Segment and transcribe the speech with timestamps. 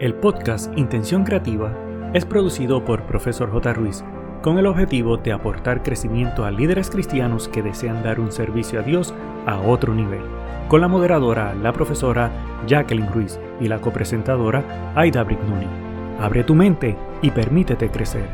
[0.00, 1.76] El podcast Intención Creativa
[2.14, 3.74] es producido por Profesor J.
[3.74, 4.02] Ruiz
[4.42, 8.82] con el objetivo de aportar crecimiento a líderes cristianos que desean dar un servicio a
[8.82, 9.12] Dios
[9.44, 10.22] a otro nivel,
[10.68, 12.30] con la moderadora, la profesora
[12.66, 15.66] Jacqueline Ruiz y la copresentadora Aida Brignoni.
[16.18, 18.26] Abre tu mente y permítete crecer.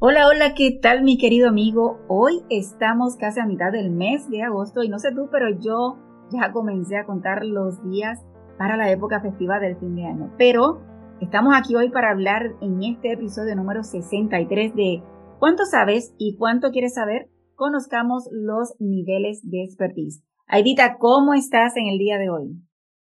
[0.00, 2.00] Hola, hola, ¿qué tal mi querido amigo?
[2.08, 5.96] Hoy estamos casi a mitad del mes de agosto y no sé tú, pero yo
[6.30, 8.22] ya comencé a contar los días
[8.58, 10.34] para la época festiva del fin de año.
[10.36, 10.82] Pero
[11.20, 15.02] estamos aquí hoy para hablar en este episodio número 63 de
[15.38, 17.30] ¿Cuánto sabes y cuánto quieres saber?
[17.54, 20.24] Conozcamos los niveles de expertise.
[20.48, 22.60] Aidita, ¿cómo estás en el día de hoy?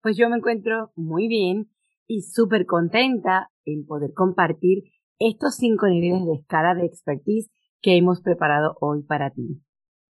[0.04, 1.72] Pues yo me encuentro muy bien
[2.06, 4.84] y súper contenta en poder compartir
[5.18, 7.50] estos cinco niveles de escala de expertise
[7.82, 9.60] que hemos preparado hoy para ti.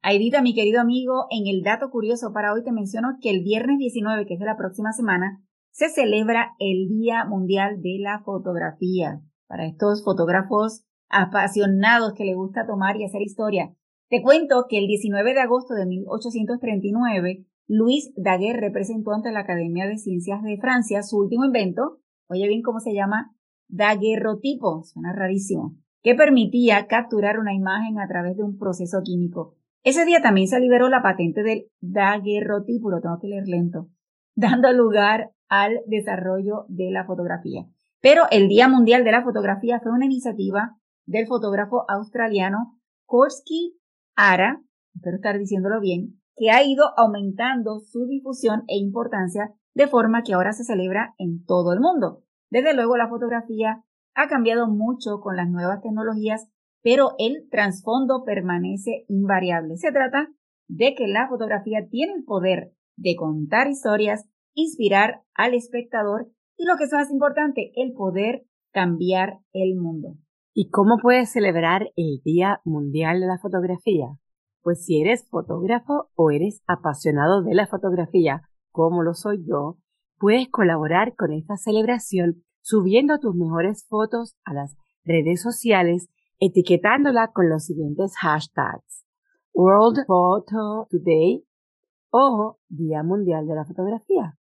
[0.06, 3.78] Aidita, mi querido amigo, en el dato curioso para hoy te menciono que el viernes
[3.78, 9.22] 19, que es de la próxima semana, se celebra el Día Mundial de la Fotografía.
[9.48, 13.74] Para estos fotógrafos apasionados que les gusta tomar y hacer historia.
[14.10, 19.88] Te cuento que el 19 de agosto de 1839, Luis Daguerre presentó ante la Academia
[19.88, 23.38] de Ciencias de Francia su último invento, oye bien cómo se llama,
[23.70, 29.56] daguerrotipo, suena rarísimo, que permitía capturar una imagen a través de un proceso químico.
[29.84, 33.90] Ese día también se liberó la patente del daguerrotipo, lo tengo que leer lento,
[34.36, 37.66] dando lugar al desarrollo de la fotografía.
[38.02, 43.78] Pero el Día Mundial de la Fotografía fue una iniciativa del fotógrafo australiano Korsky
[44.16, 44.62] Ara,
[44.96, 50.34] espero estar diciéndolo bien, que ha ido aumentando su difusión e importancia de forma que
[50.34, 52.24] ahora se celebra en todo el mundo.
[52.50, 53.84] Desde luego la fotografía
[54.16, 56.48] ha cambiado mucho con las nuevas tecnologías
[56.84, 59.78] pero el trasfondo permanece invariable.
[59.78, 60.28] Se trata
[60.68, 66.76] de que la fotografía tiene el poder de contar historias, inspirar al espectador y lo
[66.78, 70.18] que es más importante, el poder cambiar el mundo.
[70.54, 74.06] ¿Y cómo puedes celebrar el Día Mundial de la Fotografía?
[74.62, 79.78] Pues si eres fotógrafo o eres apasionado de la fotografía, como lo soy yo,
[80.18, 86.10] puedes colaborar con esta celebración subiendo tus mejores fotos a las redes sociales
[86.46, 89.06] etiquetándola con los siguientes hashtags.
[89.54, 91.46] World Photo Today
[92.10, 94.38] o Día Mundial de la Fotografía.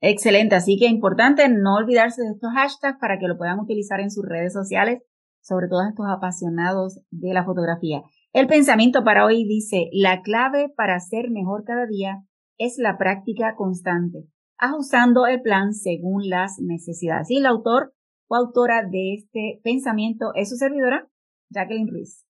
[0.00, 4.00] Excelente, así que es importante no olvidarse de estos hashtags para que lo puedan utilizar
[4.00, 5.02] en sus redes sociales,
[5.42, 8.02] sobre todo estos apasionados de la fotografía.
[8.32, 12.24] El pensamiento para hoy dice, la clave para ser mejor cada día
[12.58, 14.26] es la práctica constante,
[14.58, 17.30] ajustando el plan según las necesidades.
[17.30, 17.94] Y el autor
[18.26, 21.08] o autora de este pensamiento es su servidora,
[21.54, 22.26] Jacqueline Ruiz.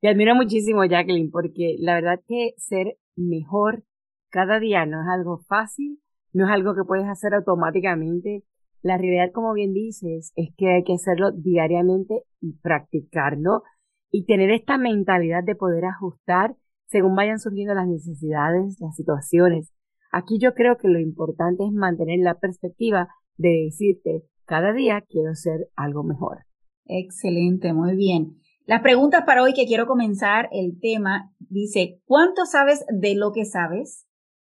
[0.00, 3.84] Te admiro muchísimo, Jacqueline, porque la verdad que ser mejor
[4.30, 6.00] cada día no es algo fácil,
[6.32, 8.44] no es algo que puedes hacer automáticamente.
[8.82, 13.62] La realidad, como bien dices, es que hay que hacerlo diariamente y practicarlo
[14.10, 19.72] y tener esta mentalidad de poder ajustar según vayan surgiendo las necesidades, las situaciones.
[20.12, 25.34] Aquí yo creo que lo importante es mantener la perspectiva de decirte, cada día quiero
[25.34, 26.46] ser algo mejor.
[26.84, 28.40] Excelente, muy bien.
[28.66, 33.44] Las preguntas para hoy que quiero comenzar el tema dice, ¿cuánto sabes de lo que
[33.44, 34.06] sabes?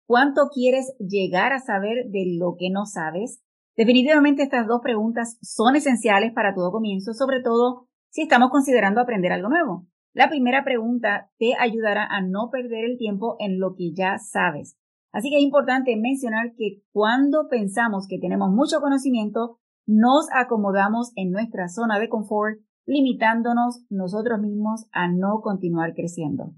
[0.06, 3.42] ¿Cuánto quieres llegar a saber de lo que no sabes?
[3.76, 9.32] Definitivamente estas dos preguntas son esenciales para todo comienzo, sobre todo si estamos considerando aprender
[9.32, 9.86] algo nuevo.
[10.12, 14.76] La primera pregunta te ayudará a no perder el tiempo en lo que ya sabes.
[15.10, 21.30] Así que es importante mencionar que cuando pensamos que tenemos mucho conocimiento, nos acomodamos en
[21.30, 26.52] nuestra zona de confort, limitándonos nosotros mismos a no continuar creciendo.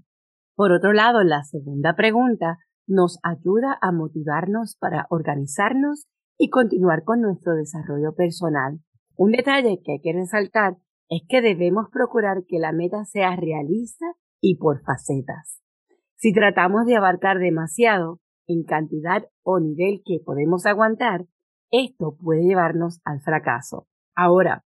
[0.55, 2.57] Por otro lado, la segunda pregunta
[2.87, 6.07] nos ayuda a motivarnos para organizarnos
[6.37, 8.79] y continuar con nuestro desarrollo personal.
[9.15, 10.77] Un detalle que hay que resaltar
[11.09, 14.05] es que debemos procurar que la meta sea realista
[14.41, 15.61] y por facetas.
[16.15, 21.25] Si tratamos de abarcar demasiado en cantidad o nivel que podemos aguantar,
[21.71, 23.87] esto puede llevarnos al fracaso.
[24.15, 24.63] Ahora,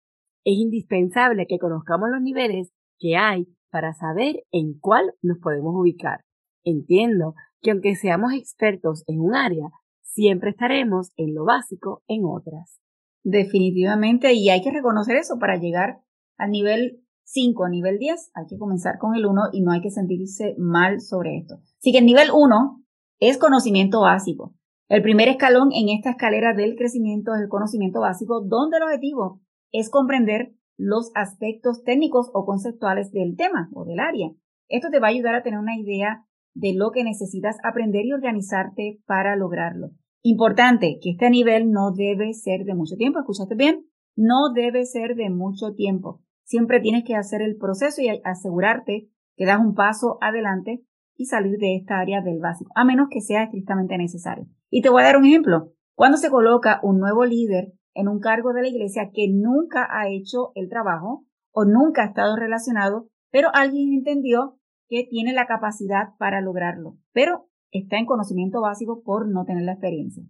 [0.45, 6.25] es indispensable que conozcamos los niveles que hay para saber en cuál nos podemos ubicar.
[6.65, 9.71] Entiendo que aunque seamos expertos en un área,
[10.03, 12.81] siempre estaremos en lo básico en otras.
[13.25, 16.00] Definitivamente, y hay que reconocer eso para llegar
[16.37, 19.83] al nivel 5, a nivel 10, hay que comenzar con el 1 y no hay
[19.83, 21.56] que sentirse mal sobre esto.
[21.79, 22.83] Así que el nivel 1
[23.21, 24.55] es conocimiento básico.
[24.88, 29.43] El primer escalón en esta escalera del crecimiento es el conocimiento básico, donde el objetivo
[29.70, 34.31] es comprender los aspectos técnicos o conceptuales del tema o del área.
[34.69, 36.25] Esto te va a ayudar a tener una idea
[36.55, 39.90] de lo que necesitas aprender y organizarte para lograrlo.
[40.23, 43.85] Importante que este nivel no debe ser de mucho tiempo, ¿escuchaste bien?
[44.17, 46.23] No debe ser de mucho tiempo.
[46.44, 50.82] Siempre tienes que hacer el proceso y asegurarte que das un paso adelante
[51.19, 54.47] y salir de esta área del básico, a menos que sea estrictamente necesario.
[54.70, 55.73] Y te voy a dar un ejemplo.
[55.94, 60.09] Cuando se coloca un nuevo líder en un cargo de la iglesia que nunca ha
[60.09, 66.17] hecho el trabajo o nunca ha estado relacionado, pero alguien entendió que tiene la capacidad
[66.19, 70.23] para lograrlo, pero está en conocimiento básico por no tener la experiencia.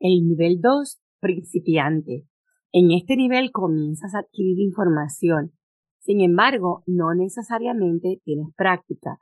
[0.00, 2.24] El nivel 2, principiante.
[2.72, 5.52] En este nivel comienzas a adquirir información.
[5.98, 9.18] Sin embargo, no necesariamente tienes práctica.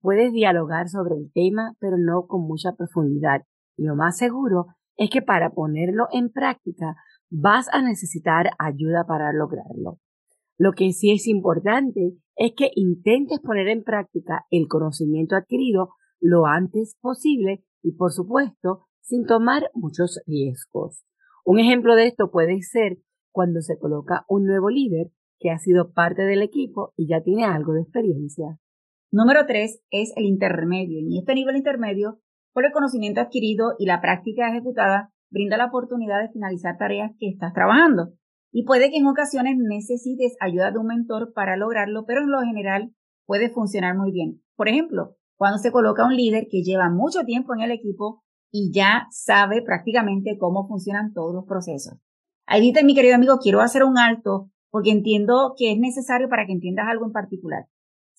[0.00, 3.42] Puedes dialogar sobre el tema, pero no con mucha profundidad.
[3.76, 4.66] Y lo más seguro
[4.96, 6.96] es que para ponerlo en práctica
[7.30, 9.98] vas a necesitar ayuda para lograrlo.
[10.58, 16.46] Lo que sí es importante es que intentes poner en práctica el conocimiento adquirido lo
[16.46, 21.04] antes posible y, por supuesto, sin tomar muchos riesgos.
[21.44, 22.98] Un ejemplo de esto puede ser
[23.32, 27.44] cuando se coloca un nuevo líder que ha sido parte del equipo y ya tiene
[27.44, 28.58] algo de experiencia.
[29.12, 31.00] Número tres es el intermedio.
[31.00, 32.20] Y este nivel intermedio,
[32.52, 37.28] por el conocimiento adquirido y la práctica ejecutada, brinda la oportunidad de finalizar tareas que
[37.28, 38.12] estás trabajando.
[38.52, 42.40] Y puede que en ocasiones necesites ayuda de un mentor para lograrlo, pero en lo
[42.40, 42.92] general
[43.26, 44.42] puede funcionar muy bien.
[44.56, 48.22] Por ejemplo, cuando se coloca un líder que lleva mucho tiempo en el equipo
[48.52, 51.98] y ya sabe prácticamente cómo funcionan todos los procesos.
[52.46, 56.52] Ahí mi querido amigo, quiero hacer un alto porque entiendo que es necesario para que
[56.52, 57.66] entiendas algo en particular.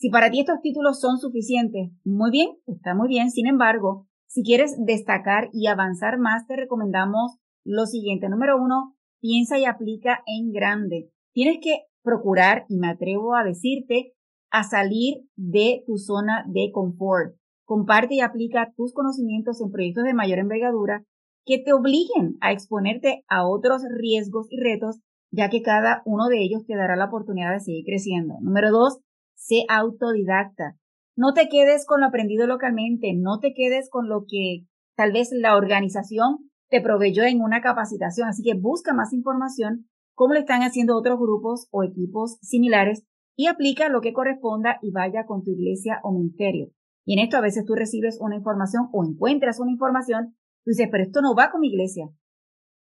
[0.02, 3.30] Si para ti estos títulos son suficientes, muy bien, está muy bien.
[3.30, 8.28] Sin embargo, si quieres destacar y avanzar más, te recomendamos lo siguiente.
[8.28, 11.12] Número uno, piensa y aplica en grande.
[11.34, 14.14] Tienes que procurar, y me atrevo a decirte,
[14.50, 17.36] a salir de tu zona de confort.
[17.64, 21.06] Comparte y aplica tus conocimientos en proyectos de mayor envergadura
[21.46, 25.00] que te obliguen a exponerte a otros riesgos y retos,
[25.30, 28.40] ya que cada uno de ellos te dará la oportunidad de seguir creciendo.
[28.42, 29.00] Número dos,
[29.42, 30.78] sé autodidacta.
[31.16, 35.30] No te quedes con lo aprendido localmente, no te quedes con lo que tal vez
[35.34, 38.30] la organización te proveyó en una capacitación.
[38.30, 43.04] Así que busca más información, cómo lo están haciendo otros grupos o equipos similares
[43.36, 46.70] y aplica lo que corresponda y vaya con tu iglesia o ministerio.
[47.04, 50.88] Y en esto a veces tú recibes una información o encuentras una información, tú dices,
[50.92, 52.10] pero esto no va con mi iglesia.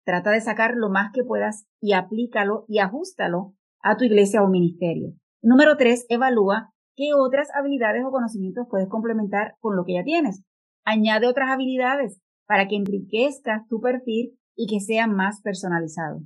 [0.06, 4.50] Trata de sacar lo más que puedas y aplícalo y ajustalo a tu iglesia o
[4.50, 5.14] ministerio.
[5.42, 10.44] Número tres, evalúa qué otras habilidades o conocimientos puedes complementar con lo que ya tienes.
[10.84, 16.22] Añade otras habilidades para que enriquezcas tu perfil y que sea más personalizado.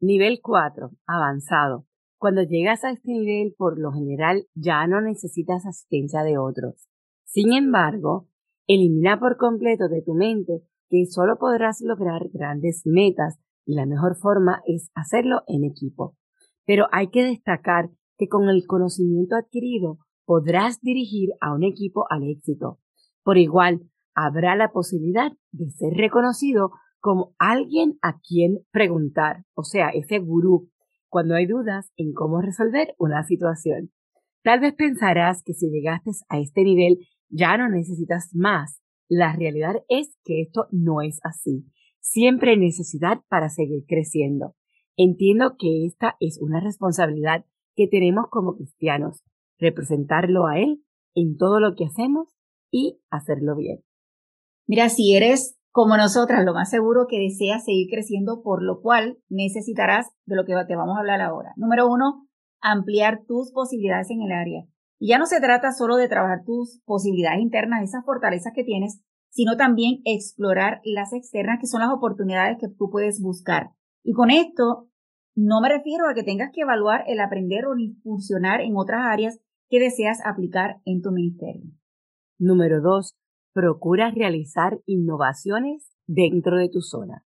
[0.00, 0.90] Nivel 4.
[1.06, 1.86] Avanzado.
[2.18, 6.88] Cuando llegas a este nivel, por lo general, ya no necesitas asistencia de otros.
[7.24, 8.28] Sin embargo,
[8.66, 14.16] elimina por completo de tu mente que solo podrás lograr grandes metas y la mejor
[14.16, 16.16] forma es hacerlo en equipo.
[16.64, 22.24] Pero hay que destacar que con el conocimiento adquirido podrás dirigir a un equipo al
[22.24, 22.78] éxito.
[23.22, 23.82] Por igual,
[24.14, 26.70] habrá la posibilidad de ser reconocido
[27.00, 30.70] como alguien a quien preguntar, o sea, ese gurú
[31.08, 33.92] cuando hay dudas en cómo resolver una situación.
[34.42, 36.98] Tal vez pensarás que si llegaste a este nivel
[37.28, 38.80] ya no necesitas más.
[39.08, 41.64] La realidad es que esto no es así.
[42.00, 44.54] Siempre hay necesidad para seguir creciendo.
[44.96, 47.44] Entiendo que esta es una responsabilidad
[47.76, 49.22] que tenemos como cristianos,
[49.58, 50.82] representarlo a Él
[51.14, 52.34] en todo lo que hacemos
[52.70, 53.84] y hacerlo bien.
[54.66, 59.18] Mira, si eres como nosotras, lo más seguro que deseas seguir creciendo, por lo cual
[59.28, 61.52] necesitarás de lo que te vamos a hablar ahora.
[61.56, 62.26] Número uno,
[62.62, 64.64] ampliar tus posibilidades en el área.
[64.98, 69.02] Y ya no se trata solo de trabajar tus posibilidades internas, esas fortalezas que tienes,
[69.28, 73.72] sino también explorar las externas, que son las oportunidades que tú puedes buscar.
[74.02, 74.88] Y con esto,
[75.36, 79.38] no me refiero a que tengas que evaluar el aprender o incursionar en otras áreas
[79.68, 81.70] que deseas aplicar en tu ministerio.
[82.38, 83.14] Número dos,
[83.52, 87.22] procura realizar innovaciones dentro de tu zona.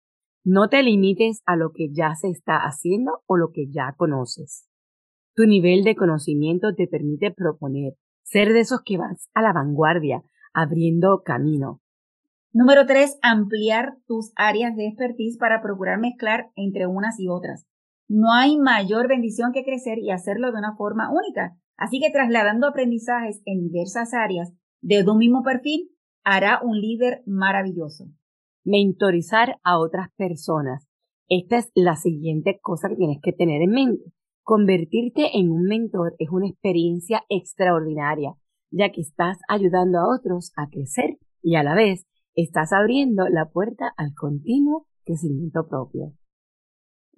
[0.45, 4.69] No te limites a lo que ya se está haciendo o lo que ya conoces.
[5.35, 10.23] Tu nivel de conocimiento te permite proponer, ser de esos que vas a la vanguardia,
[10.53, 11.81] abriendo camino.
[12.53, 13.19] Número 3.
[13.21, 17.67] Ampliar tus áreas de expertise para procurar mezclar entre unas y otras.
[18.09, 21.57] No hay mayor bendición que crecer y hacerlo de una forma única.
[21.75, 25.91] Así que trasladando aprendizajes en diversas áreas de un mismo perfil,
[26.23, 28.05] hará un líder maravilloso.
[28.63, 30.87] Mentorizar a otras personas.
[31.29, 34.03] Esta es la siguiente cosa que tienes que tener en mente.
[34.43, 38.33] Convertirte en un mentor es una experiencia extraordinaria,
[38.71, 43.49] ya que estás ayudando a otros a crecer y a la vez estás abriendo la
[43.49, 46.13] puerta al continuo crecimiento propio.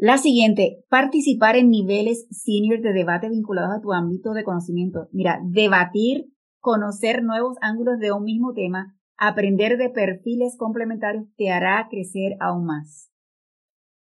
[0.01, 5.09] La siguiente, participar en niveles senior de debate vinculados a tu ámbito de conocimiento.
[5.11, 6.27] Mira, debatir,
[6.61, 12.65] conocer nuevos ángulos de un mismo tema, aprender de perfiles complementarios te hará crecer aún
[12.65, 13.11] más.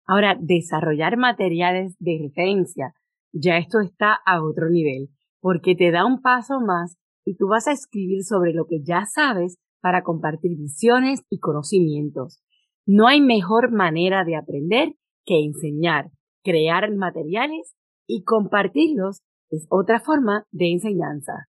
[0.06, 2.94] Ahora, desarrollar materiales de referencia,
[3.30, 7.68] ya esto está a otro nivel, porque te da un paso más y tú vas
[7.68, 12.42] a escribir sobre lo que ya sabes para compartir visiones y conocimientos.
[12.86, 16.10] No hay mejor manera de aprender que enseñar,
[16.42, 17.74] crear materiales
[18.06, 21.48] y compartirlos es otra forma de enseñanza.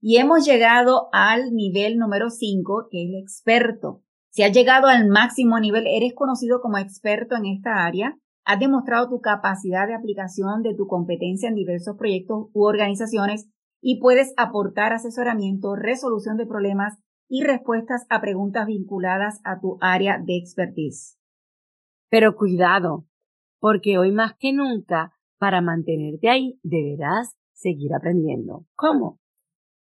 [0.00, 4.02] Y hemos llegado al nivel número 5, que es el experto.
[4.30, 9.08] Si has llegado al máximo nivel, eres conocido como experto en esta área, has demostrado
[9.08, 13.48] tu capacidad de aplicación de tu competencia en diversos proyectos u organizaciones
[13.80, 16.98] y puedes aportar asesoramiento, resolución de problemas
[17.28, 21.18] y respuestas a preguntas vinculadas a tu área de expertise.
[22.08, 23.06] Pero cuidado,
[23.58, 28.66] porque hoy más que nunca, para mantenerte ahí, deberás seguir aprendiendo.
[28.74, 29.20] ¿Cómo?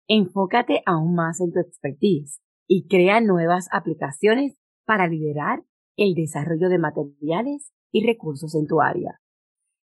[0.09, 5.63] Enfócate aún más en tu expertise y crea nuevas aplicaciones para liderar
[5.97, 9.21] el desarrollo de materiales y recursos en tu área.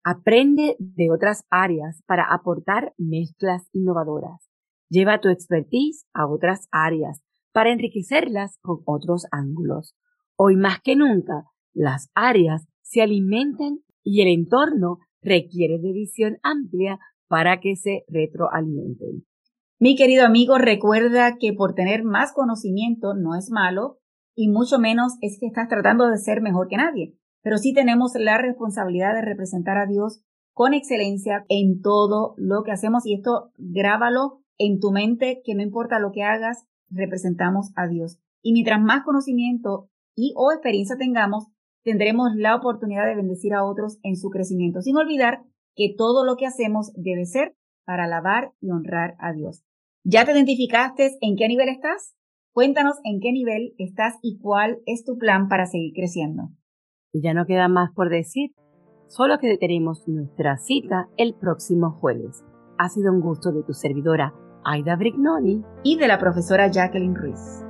[0.03, 4.49] Aprende de otras áreas para aportar mezclas innovadoras.
[4.89, 7.23] Lleva tu expertise a otras áreas
[7.53, 9.95] para enriquecerlas con otros ángulos.
[10.37, 16.99] Hoy más que nunca, las áreas se alimentan y el entorno requiere de visión amplia
[17.29, 19.25] para que se retroalimenten.
[19.79, 23.99] Mi querido amigo, recuerda que por tener más conocimiento no es malo
[24.35, 28.13] y mucho menos es que estás tratando de ser mejor que nadie, pero sí tenemos
[28.15, 30.23] la responsabilidad de representar a Dios
[30.53, 35.63] con excelencia en todo lo que hacemos y esto grábalo en tu mente que no
[35.63, 38.19] importa lo que hagas, representamos a Dios.
[38.43, 41.47] Y mientras más conocimiento y o experiencia tengamos,
[41.83, 45.43] tendremos la oportunidad de bendecir a otros en su crecimiento, sin olvidar
[45.75, 49.65] que todo lo que hacemos debe ser para alabar y honrar a Dios.
[50.05, 52.15] ¿Ya te identificaste en qué nivel estás?
[52.53, 56.51] Cuéntanos en qué nivel estás y cuál es tu plan para seguir creciendo.
[57.13, 58.51] Y ya no queda más por decir,
[59.09, 62.45] solo que tenemos nuestra cita el próximo jueves.
[62.79, 64.35] Ha sido un gusto de tu servidora
[64.65, 67.70] Aida Brignoni y de la profesora Jacqueline Ruiz.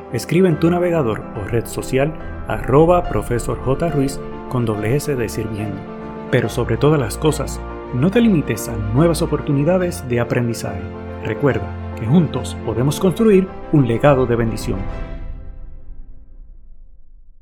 [0.13, 2.13] escribe en tu navegador o red social
[2.47, 3.89] arroba profesor J.
[3.89, 5.79] Ruiz con doble S de sirviendo.
[6.31, 7.59] Pero sobre todas las cosas,
[7.93, 10.81] no te limites a nuevas oportunidades de aprendizaje.
[11.25, 11.67] Recuerda
[11.99, 14.79] que juntos podemos construir un legado de bendición.